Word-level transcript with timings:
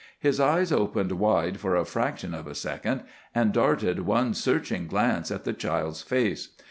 His 0.19 0.39
eyes 0.39 0.71
opened 0.71 1.11
wide 1.11 1.59
for 1.59 1.75
a 1.75 1.85
fraction 1.85 2.33
of 2.33 2.47
a 2.47 2.55
second, 2.55 3.03
and 3.35 3.53
darted 3.53 3.99
one 3.99 4.33
searching 4.33 4.87
glance 4.87 5.29
at 5.29 5.43
the 5.43 5.53
child's 5.53 6.01
face. 6.01 6.55